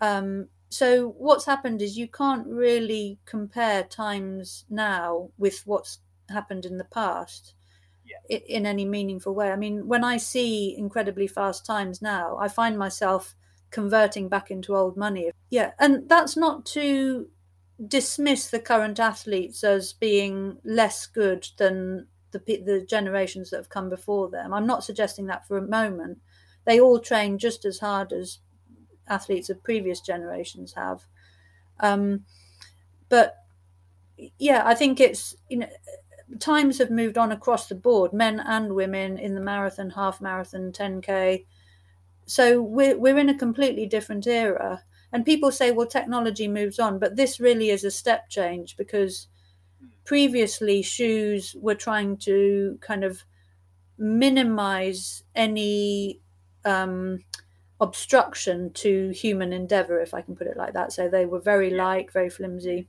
[0.00, 6.78] Um, so what's happened is you can't really compare times now with what's happened in
[6.78, 7.54] the past
[8.04, 8.38] yeah.
[8.48, 9.50] in any meaningful way.
[9.50, 13.36] I mean, when I see incredibly fast times now, I find myself
[13.70, 15.30] converting back into old money.
[15.50, 17.28] Yeah, and that's not to
[17.84, 23.88] dismiss the current athletes as being less good than the the generations that have come
[23.88, 24.52] before them.
[24.52, 26.18] I'm not suggesting that for a moment.
[26.64, 28.38] They all train just as hard as
[29.08, 31.02] athletes of previous generations have.
[31.80, 32.24] Um,
[33.08, 33.36] but
[34.38, 35.68] yeah, I think it's you know
[36.40, 40.72] times have moved on across the board, men and women in the marathon, half marathon,
[40.72, 41.44] 10k.
[42.26, 46.98] So we're we're in a completely different era and people say well technology moves on
[46.98, 49.28] but this really is a step change because
[50.04, 53.24] previously shoes were trying to kind of
[53.98, 56.20] minimize any
[56.64, 57.24] um,
[57.80, 60.92] obstruction to human endeavor if i can put it like that.
[60.92, 62.88] So they were very light very flimsy.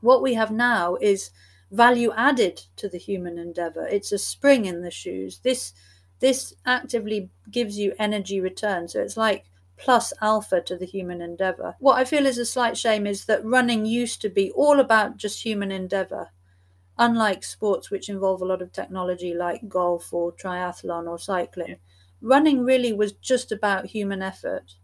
[0.00, 1.30] What we have now is
[1.70, 3.86] value added to the human endeavor.
[3.86, 5.38] It's a spring in the shoes.
[5.40, 5.72] This
[6.20, 8.88] this actively gives you energy return.
[8.88, 11.76] So it's like plus alpha to the human endeavor.
[11.80, 15.16] What I feel is a slight shame is that running used to be all about
[15.16, 16.30] just human endeavor,
[16.98, 21.76] unlike sports which involve a lot of technology like golf or triathlon or cycling.
[22.20, 24.74] Running really was just about human effort.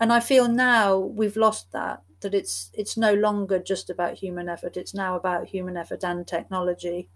[0.00, 4.48] And I feel now we've lost that that it's it's no longer just about human
[4.48, 7.10] effort it's now about human effort and technology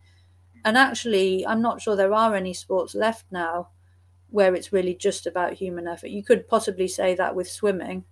[0.65, 3.69] and actually i'm not sure there are any sports left now
[4.31, 6.09] where it's really just about human effort.
[6.09, 8.05] You could possibly say that with swimming,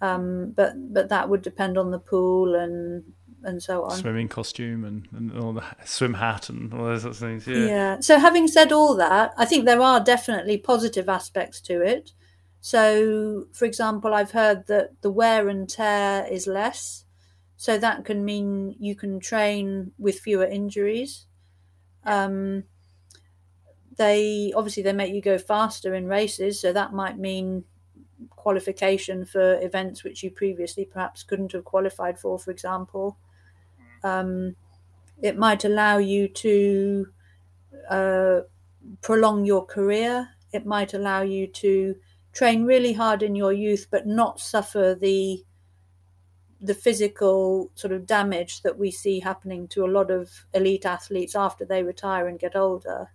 [0.00, 3.04] um, but but that would depend on the pool and
[3.44, 3.96] and so on.
[3.96, 7.46] Swimming costume and, and all the swim hat and all those sorts of things.
[7.46, 7.66] Yeah.
[7.66, 8.00] Yeah.
[8.00, 12.12] So having said all that, I think there are definitely positive aspects to it.
[12.60, 17.04] So, for example, I've heard that the wear and tear is less.
[17.56, 21.26] So that can mean you can train with fewer injuries.
[22.04, 22.64] Um,
[23.96, 27.64] they obviously they make you go faster in races, so that might mean
[28.30, 33.16] qualification for events which you previously perhaps couldn't have qualified for, for example.
[34.02, 34.56] Um,
[35.22, 37.06] it might allow you to
[37.88, 38.40] uh,
[39.00, 40.28] prolong your career.
[40.52, 41.96] It might allow you to
[42.32, 45.44] train really hard in your youth, but not suffer the
[46.60, 51.34] the physical sort of damage that we see happening to a lot of elite athletes
[51.34, 53.10] after they retire and get older.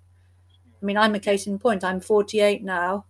[0.81, 1.83] I mean, I'm a case in point.
[1.83, 3.05] I'm 48 now.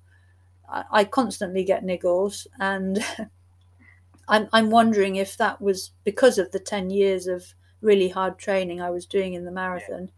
[0.70, 3.04] I, I constantly get niggles, and
[4.28, 8.82] I'm I'm wondering if that was because of the 10 years of really hard training
[8.82, 10.12] I was doing in the marathon.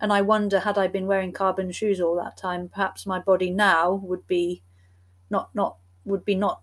[0.00, 3.50] And I wonder, had I been wearing carbon shoes all that time, perhaps my body
[3.50, 4.62] now would be
[5.28, 6.60] not not would be not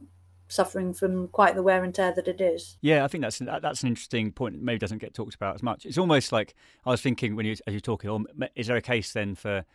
[0.50, 2.78] suffering from quite the wear and tear that it is.
[2.82, 4.56] Yeah, I think that's that's an interesting point.
[4.56, 5.86] That maybe doesn't get talked about as much.
[5.86, 8.10] It's almost like I was thinking when you as you're talking.
[8.10, 9.66] Oh, is there a case then for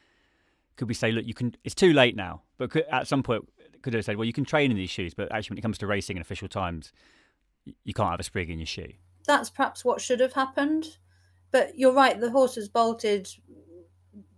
[0.76, 1.54] could we say, look, you can?
[1.64, 3.48] It's too late now, but could, at some point,
[3.82, 5.78] could have said, well, you can train in these shoes, but actually, when it comes
[5.78, 6.92] to racing and official times,
[7.84, 8.92] you can't have a sprig in your shoe.
[9.26, 10.96] That's perhaps what should have happened,
[11.50, 12.18] but you're right.
[12.18, 13.28] The horse has bolted.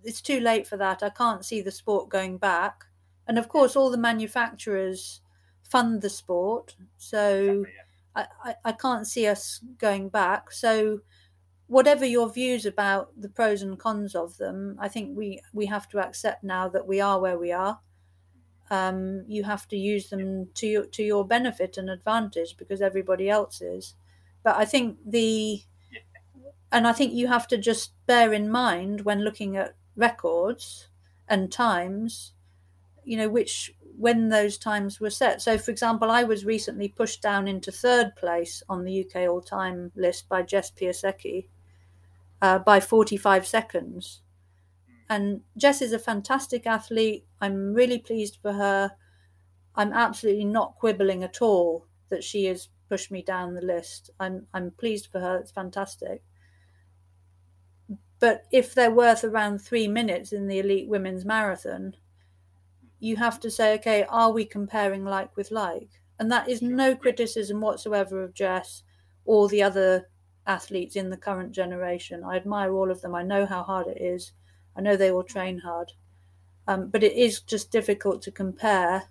[0.03, 1.03] It's too late for that.
[1.03, 2.85] I can't see the sport going back,
[3.27, 5.21] and of course, all the manufacturers
[5.63, 7.65] fund the sport, so
[8.15, 10.53] I, I, I can't see us going back.
[10.53, 11.01] So
[11.75, 15.89] whatever your views about the pros and cons of them, I think we we have
[15.89, 17.81] to accept now that we are where we are.
[18.71, 23.29] Um, you have to use them to your to your benefit and advantage because everybody
[23.29, 23.95] else is.
[24.45, 25.63] But I think the
[26.71, 30.87] and I think you have to just bear in mind when looking at records
[31.29, 32.35] and times,
[33.03, 35.43] you know, which when those times were set.
[35.43, 39.41] So, for example, I was recently pushed down into third place on the UK all
[39.41, 41.47] time list by Jess Piasecki
[42.43, 44.23] uh, by 45 seconds.
[45.09, 47.27] And Jess is a fantastic athlete.
[47.41, 48.93] I'm really pleased for her.
[49.75, 54.11] I'm absolutely not quibbling at all that she has pushed me down the list.
[54.21, 55.39] I'm I'm pleased for her.
[55.39, 56.23] It's fantastic.
[58.21, 61.97] But if they're worth around three minutes in the elite women's marathon,
[63.01, 65.91] you have to say, okay, are we comparing like with like?
[66.19, 68.83] And that is no criticism whatsoever of Jess
[69.25, 70.09] or the other
[70.47, 72.23] athletes in the current generation.
[72.25, 73.15] I admire all of them.
[73.15, 74.33] I know how hard it is.
[74.77, 75.93] I know they will train hard.
[76.67, 79.05] Um, but it is just difficult to compare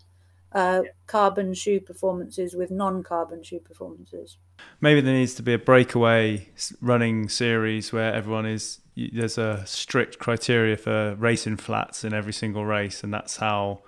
[0.54, 4.38] uh, carbon shoe performances with non-carbon shoe performances.
[4.82, 6.50] Maybe there needs to be a breakaway
[6.82, 12.66] running series where everyone is there's a strict criteria for racing flats in every single
[12.66, 13.82] race, and that's how.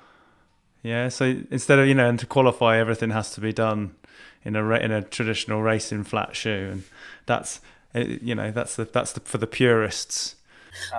[0.82, 3.96] Yeah, so instead of you know, and to qualify, everything has to be done
[4.46, 6.84] in a in a traditional racing flat shoe, and
[7.26, 7.60] that's
[7.94, 10.36] eh, you know that's the that's the for the purists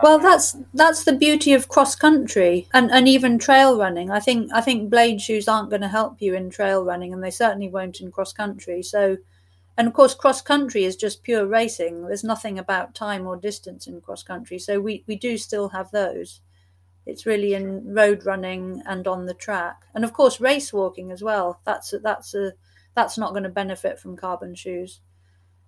[0.02, 4.10] well, that's that's the beauty of cross country and, and even trail running.
[4.10, 7.22] I think I think blade shoes aren't going to help you in trail running, and
[7.22, 8.82] they certainly won't in cross country.
[8.82, 9.18] So,
[9.76, 12.06] and of course, cross country is just pure racing.
[12.06, 14.58] There's nothing about time or distance in cross country.
[14.58, 16.40] So we we do still have those.
[17.04, 21.22] It's really in road running and on the track, and of course race walking as
[21.22, 21.60] well.
[21.64, 22.52] That's a, that's a
[22.96, 25.00] that's not going to benefit from carbon shoes.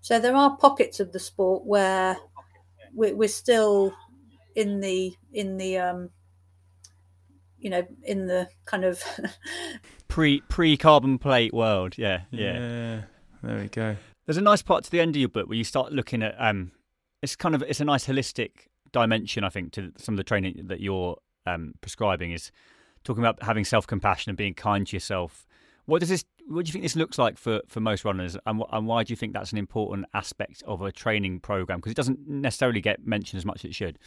[0.00, 2.16] So there are pockets of the sport where
[2.94, 3.94] we're, we're still
[4.56, 6.10] in the in the um
[7.58, 9.02] you know in the kind of
[10.08, 12.58] pre pre carbon plate world yeah, yeah.
[12.58, 13.00] Yeah
[13.42, 13.96] there we go.
[14.26, 16.34] There's a nice part to the end of your book where you start looking at
[16.38, 16.72] um
[17.22, 18.50] it's kind of it's a nice holistic
[18.90, 21.16] dimension i think to some of the training that you're
[21.46, 22.50] um, prescribing is
[23.04, 25.46] talking about having self-compassion and being kind to yourself
[25.88, 26.26] what does this?
[26.46, 29.10] What do you think this looks like for, for most runners, and, and why do
[29.10, 31.78] you think that's an important aspect of a training program?
[31.78, 33.98] Because it doesn't necessarily get mentioned as much as it should.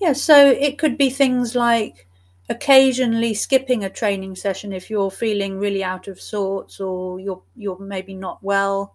[0.00, 2.08] Yeah, so it could be things like
[2.48, 7.78] occasionally skipping a training session if you're feeling really out of sorts or you're you're
[7.78, 8.94] maybe not well.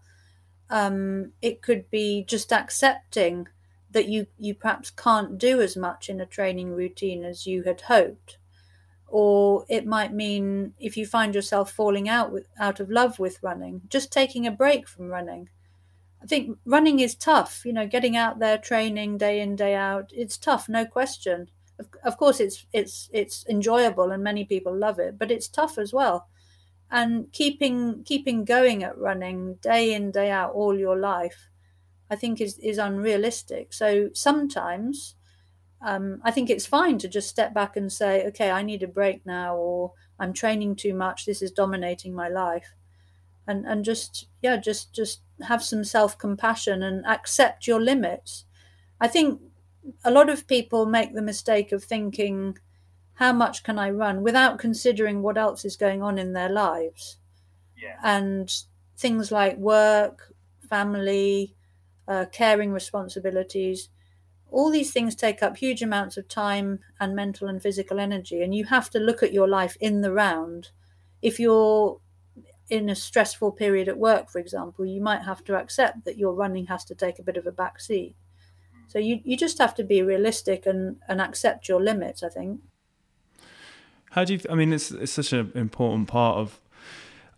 [0.72, 3.48] Um, it could be just accepting
[3.92, 7.82] that you you perhaps can't do as much in a training routine as you had
[7.82, 8.39] hoped
[9.12, 13.42] or it might mean if you find yourself falling out with out of love with
[13.44, 15.50] running just taking a break from running.
[16.22, 20.12] I think running is tough you know getting out there training day in day out
[20.14, 21.50] it's tough no question.
[21.80, 25.78] Of, of course it's it's it's enjoyable and many people love it but it's tough
[25.78, 26.28] as well.
[26.92, 31.50] And keeping keeping going at running day in day out all your life
[32.10, 33.74] i think is is unrealistic.
[33.74, 35.16] So sometimes
[35.82, 38.88] um, I think it's fine to just step back and say, okay, I need a
[38.88, 41.26] break now, or I'm training too much.
[41.26, 42.76] This is dominating my life,
[43.48, 48.46] and and just yeah, just just have some self compassion and accept your limits.
[49.00, 49.42] I think
[50.04, 52.58] a lot of people make the mistake of thinking,
[53.14, 57.18] how much can I run, without considering what else is going on in their lives,
[57.78, 57.96] yeah.
[58.04, 58.54] and
[58.98, 60.34] things like work,
[60.70, 61.56] family,
[62.06, 63.88] uh, caring responsibilities
[64.52, 68.54] all these things take up huge amounts of time and mental and physical energy and
[68.56, 70.70] you have to look at your life in the round.
[71.22, 72.00] If you're
[72.70, 76.34] in a stressful period at work for example you might have to accept that your
[76.34, 78.16] running has to take a bit of a back seat.
[78.88, 82.62] So you, you just have to be realistic and, and accept your limits i think.
[84.12, 86.60] How do you i mean it's, it's such an important part of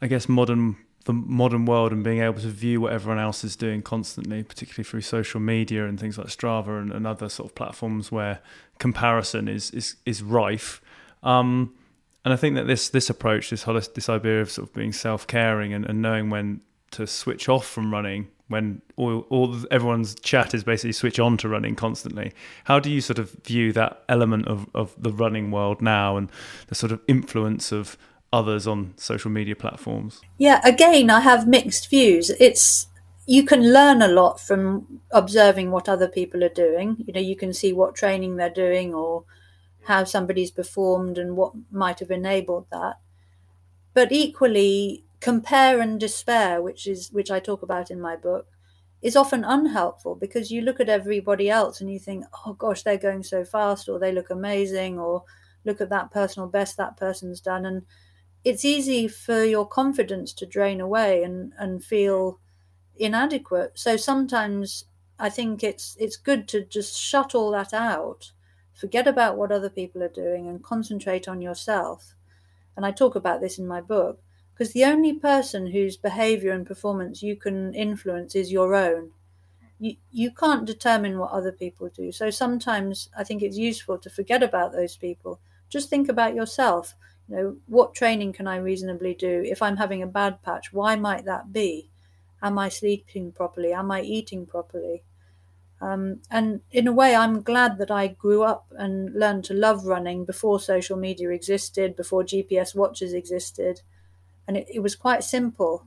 [0.02, 3.56] i guess modern the modern world and being able to view what everyone else is
[3.56, 7.56] doing constantly, particularly through social media and things like Strava and, and other sort of
[7.56, 8.40] platforms where
[8.80, 10.82] comparison is is is rife.
[11.24, 11.76] Um,
[12.24, 14.94] and I think that this this approach, this holistic, this idea of sort of being
[14.94, 20.14] self caring and, and knowing when to switch off from running when all, all everyone's
[20.16, 22.34] chat is basically switch on to running constantly.
[22.66, 26.30] How do you sort of view that element of, of the running world now and
[26.68, 27.98] the sort of influence of
[28.34, 30.22] others on social media platforms?
[30.38, 32.30] Yeah, again, I have mixed views.
[32.40, 32.88] It's
[33.28, 36.98] you can learn a lot from observing what other people are doing.
[37.06, 39.24] You know, you can see what training they're doing or
[39.84, 43.00] how somebody's performed and what might have enabled that.
[43.94, 48.48] But equally, compare and despair, which is which I talk about in my book,
[49.02, 52.98] is often unhelpful because you look at everybody else and you think, oh gosh, they're
[52.98, 55.24] going so fast, or they look amazing, or
[55.66, 57.86] look at that personal best that person's done, and
[58.44, 62.40] it's easy for your confidence to drain away and, and feel
[62.98, 63.74] inadequate.
[63.80, 64.86] So sometimes
[65.20, 68.32] I think it's it's good to just shut all that out,
[68.74, 72.16] forget about what other people are doing, and concentrate on yourself.
[72.76, 74.22] And I talk about this in my book
[74.54, 79.12] because the only person whose behavior and performance you can influence is your own.
[79.80, 82.12] You, you can't determine what other people do.
[82.12, 85.40] So sometimes I think it's useful to forget about those people.
[85.70, 86.96] Just think about yourself.
[87.32, 89.42] You know, what training can I reasonably do?
[89.48, 91.90] If I'm having a bad patch, why might that be?
[92.42, 93.72] Am I sleeping properly?
[93.72, 95.04] Am I eating properly?
[95.80, 99.86] Um, and in a way, I'm glad that I grew up and learned to love
[99.86, 103.82] running before social media existed, before GPS watches existed,
[104.48, 105.86] and it, it was quite simple.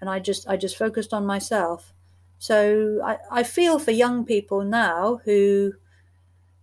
[0.00, 1.92] And I just I just focused on myself.
[2.38, 5.74] So I, I feel for young people now who,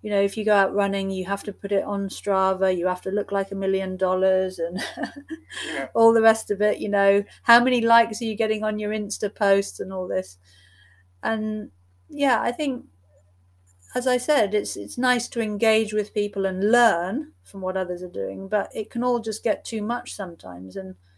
[0.05, 2.87] you know, if you go out running, you have to put it on Strava, you
[2.87, 4.79] have to look like a million dollars and
[5.65, 5.87] Yeah.
[5.95, 6.79] all the rest of it.
[6.79, 10.37] You know, how many likes are you getting on your Insta posts and all this?
[11.23, 11.71] And
[12.09, 12.85] yeah, I think,
[13.95, 18.03] as I said, it's it's nice to engage with people and learn from what others
[18.03, 21.15] are doing, but it can all just get too much sometimes, and I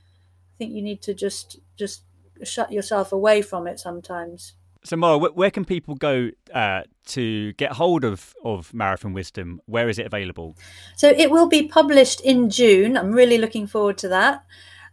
[0.57, 2.03] think you need to just just
[2.43, 4.53] shut yourself away from it sometimes.
[4.87, 9.59] So, Mara, where, where can people go uh, to get hold of, of Marathon Wisdom?
[9.65, 10.55] Where is it available?
[10.95, 12.95] So it will be published in June.
[12.95, 14.45] I'm really looking forward to that.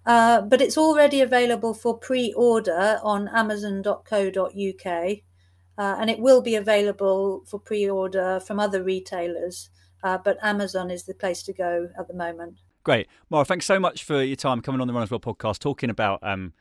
[0.04, 7.44] Uh, but it's already available for pre-order on Amazon.co.uk, uh, and it will be available
[7.46, 9.70] for pre-order from other retailers.
[10.02, 12.56] Uh, but Amazon is the place to go at the moment.
[12.82, 13.06] Great.
[13.30, 16.18] Mara, thanks so much for your time coming on the Runners World podcast, talking about
[16.24, 16.52] um,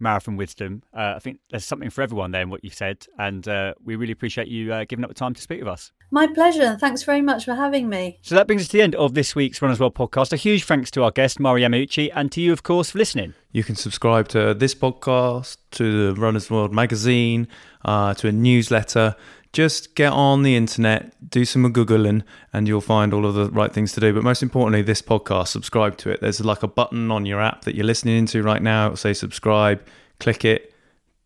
[0.00, 0.82] marathon wisdom.
[0.94, 3.96] Uh, I think there's something for everyone there in what you've said, and uh, we
[3.96, 5.92] really appreciate you uh, giving up the time to speak with us.
[6.10, 8.18] My pleasure, and thanks very much for having me.
[8.22, 10.32] So that brings us to the end of this week's Runners World podcast.
[10.32, 13.34] A huge thanks to our guest, Mara Yamauchi, and to you, of course, for listening.
[13.52, 17.46] You can subscribe to this podcast, to the Runners World magazine,
[17.84, 19.16] uh, to a newsletter.
[19.52, 22.22] Just get on the internet, do some Googling,
[22.52, 24.12] and you'll find all of the right things to do.
[24.12, 26.20] But most importantly, this podcast, subscribe to it.
[26.20, 28.86] There's like a button on your app that you're listening into right now.
[28.86, 29.82] It'll say subscribe.
[30.20, 30.74] Click it.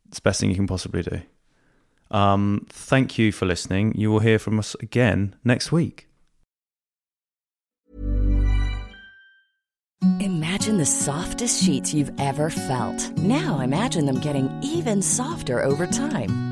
[0.08, 1.22] It's the best thing you can possibly do.
[2.10, 3.94] Um, thank you for listening.
[3.96, 6.08] You will hear from us again next week.
[10.20, 13.16] Imagine the softest sheets you've ever felt.
[13.18, 16.51] Now imagine them getting even softer over time.